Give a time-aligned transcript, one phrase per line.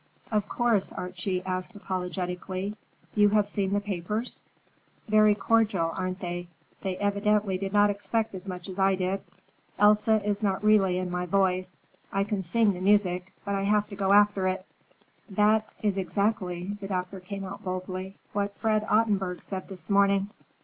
[0.31, 2.75] "Of course," Archie asked apologetically,
[3.13, 4.41] "you have seen the papers?"
[5.07, 6.47] "Very cordial, aren't they?
[6.81, 9.21] They evidently did not expect as much as I did.
[9.77, 11.77] Elsa is not really in my voice.
[12.11, 14.65] I can sing the music, but I have to go after it."
[15.29, 20.31] "That is exactly," the doctor came out boldly, "what Fred Ottenburg said this morning."